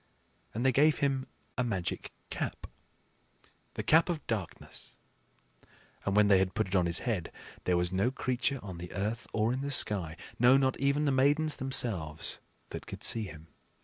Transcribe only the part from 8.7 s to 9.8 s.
the earth or in the